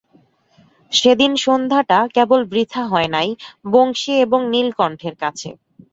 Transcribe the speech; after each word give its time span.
সেদিন 0.91 1.31
সন্ধ্যাটা 1.43 1.99
কেবল 2.15 2.41
বৃথা 2.51 2.83
হয় 2.85 3.09
নাই 3.15 3.29
বংশী 3.65 4.13
এবং 4.25 4.39
নীলকণ্ঠের 4.53 5.15
কাছে। 5.23 5.49